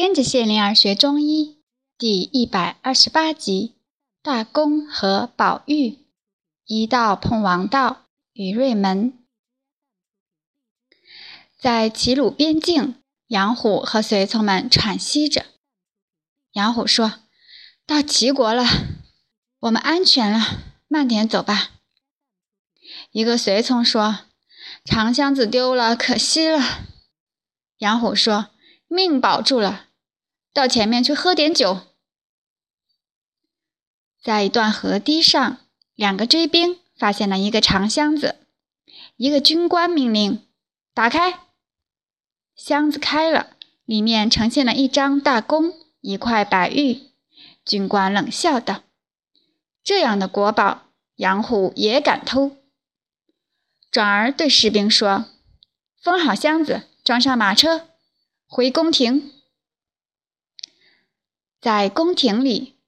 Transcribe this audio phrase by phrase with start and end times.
[0.00, 1.58] 跟着谢灵儿学中医
[1.98, 3.74] 第一百二十八集：
[4.22, 5.98] 大公和宝玉。
[6.64, 9.12] 一道碰王道与瑞门，
[11.58, 12.94] 在齐鲁边境，
[13.26, 15.44] 杨虎和随从们喘息着。
[16.52, 17.20] 杨虎说
[17.86, 18.64] ：“到齐国了，
[19.58, 20.40] 我们安全了，
[20.88, 21.72] 慢点走吧。”
[23.12, 24.20] 一个随从说
[24.82, 26.58] ：“长箱子丢了，可惜了。”
[27.76, 28.48] 杨虎说
[28.88, 29.88] ：“命保住了。”
[30.52, 31.82] 到前面去喝点酒。
[34.22, 35.58] 在一段河堤上，
[35.94, 38.36] 两个追兵发现了一个长箱子。
[39.16, 40.46] 一个军官命令
[40.92, 41.40] ：“打开。”
[42.56, 47.10] 箱子开了，里面呈现了一张大弓，一块白玉。
[47.64, 48.82] 军官冷笑道
[49.84, 52.56] ：“这样的国宝，杨虎也敢偷？”
[53.90, 55.26] 转而对士兵说
[56.02, 57.88] ：“封好箱子，装上马车，
[58.46, 59.32] 回宫廷。”
[61.60, 62.78] 在宫廷里，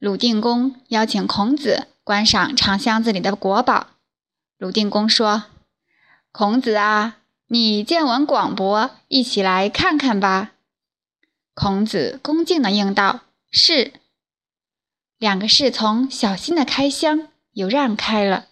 [0.00, 3.90] 鲁定公邀请孔子观赏长箱子里的国宝。
[4.58, 5.44] 鲁定公说
[6.32, 10.54] ：“孔子啊，你见闻广博，一起来看看吧。”
[11.54, 13.20] 孔子恭敬地应道
[13.52, 13.92] ：“是。”
[15.18, 18.46] 两个侍从小心地开箱，又让开了。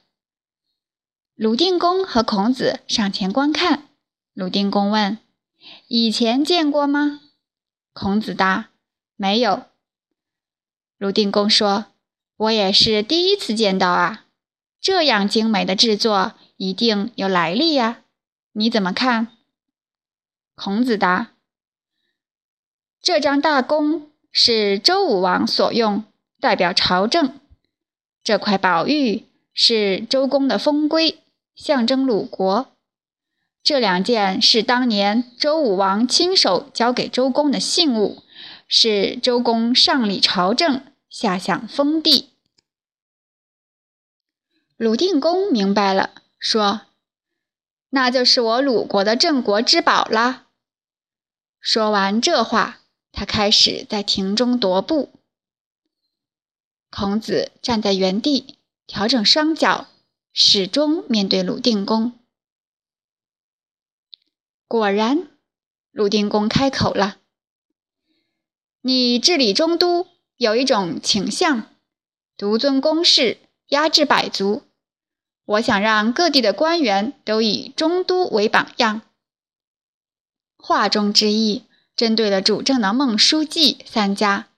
[1.34, 3.88] 鲁定公和孔子上前观看。
[4.34, 5.18] 鲁定公问
[5.88, 7.22] ：“以前见过吗？”
[7.92, 8.68] 孔子答。
[9.16, 9.66] 没有，
[10.96, 11.86] 鲁定公说
[12.38, 14.26] ：“我也是第一次见到啊，
[14.80, 18.02] 这样精美的制作一定有来历呀，
[18.52, 19.28] 你怎么看？”
[20.54, 21.32] 孔子答
[23.02, 26.04] ：“这张大弓是周武王所用，
[26.40, 27.40] 代表朝政；
[28.22, 31.18] 这块宝玉是周公的封规，
[31.56, 32.68] 象征鲁国；
[33.64, 38.22] 这两件是当年周武王亲手交给周公的信物。”
[38.66, 42.30] 是周公上礼朝政，下享封地。
[44.76, 46.82] 鲁定公明白了，说
[47.90, 50.48] ：“那就是我鲁国的镇国之宝了。”
[51.60, 52.80] 说完这话，
[53.12, 55.12] 他开始在庭中踱步。
[56.90, 59.88] 孔子站在原地，调整双脚，
[60.32, 62.18] 始终面对鲁定公。
[64.66, 65.28] 果然，
[65.92, 67.18] 鲁定公开口了。
[68.86, 71.74] 你治理中都有一种倾向，
[72.36, 74.62] 独尊公事，压制百族。
[75.46, 79.00] 我想让各地的官员都以中都为榜样。
[80.58, 81.64] 话中之意，
[81.96, 84.50] 针对了主政的孟、叔、季三家，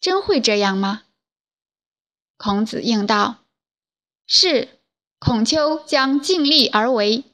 [0.00, 1.02] 真会这样吗？
[2.38, 3.44] 孔子应道
[4.26, 4.80] ：“是，
[5.18, 7.24] 孔丘将尽力而为。”